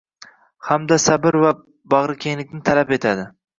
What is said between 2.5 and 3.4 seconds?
talab etadi.